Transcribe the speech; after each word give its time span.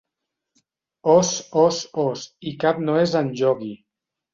Os, 1.17 1.29
Os, 1.65 1.77
Os 2.07 2.27
i 2.49 2.57
cap 2.67 2.85
no 2.91 3.01
és 3.07 3.19
en 3.25 3.35
Iogui. 3.41 3.75